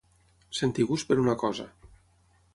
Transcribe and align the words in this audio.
Sentir 0.59 0.85
gust 0.93 1.11
per 1.11 1.19
una 1.25 1.37
cosa. 1.45 1.69